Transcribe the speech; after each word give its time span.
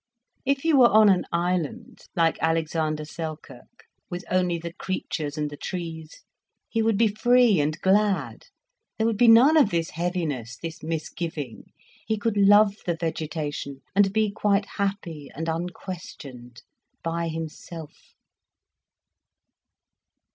If 0.45 0.61
he 0.61 0.73
were 0.73 0.89
on 0.89 1.09
an 1.09 1.25
island, 1.31 2.05
like 2.15 2.39
Alexander 2.41 3.05
Selkirk, 3.05 3.85
with 4.09 4.25
only 4.31 4.57
the 4.57 4.73
creatures 4.73 5.37
and 5.37 5.47
the 5.51 5.55
trees, 5.55 6.23
he 6.67 6.81
would 6.81 6.97
be 6.97 7.07
free 7.07 7.59
and 7.59 7.79
glad, 7.81 8.47
there 8.97 9.05
would 9.05 9.15
be 9.19 9.27
none 9.27 9.57
of 9.57 9.69
this 9.69 9.91
heaviness, 9.91 10.57
this 10.57 10.81
misgiving. 10.81 11.65
He 12.07 12.17
could 12.17 12.35
love 12.35 12.77
the 12.87 12.97
vegetation 12.99 13.81
and 13.95 14.11
be 14.11 14.31
quite 14.31 14.65
happy 14.77 15.29
and 15.35 15.47
unquestioned, 15.47 16.63
by 17.03 17.27
himself. 17.27 18.15